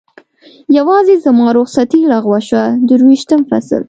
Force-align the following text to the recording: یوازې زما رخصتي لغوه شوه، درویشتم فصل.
یوازې 0.77 1.15
زما 1.25 1.47
رخصتي 1.57 2.01
لغوه 2.11 2.39
شوه، 2.47 2.65
درویشتم 2.87 3.41
فصل. 3.49 3.79